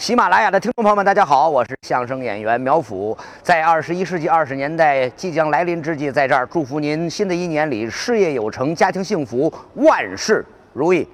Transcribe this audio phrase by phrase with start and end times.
[0.00, 3.14] 喜马拉雅的听众朋友们大家好我是相声演员苗阜。
[3.42, 10.42] 在二十一世纪二十年代即将来临之际在这儿祝福您新的一年里事业有成家庭幸福万事
[10.72, 11.06] 如意。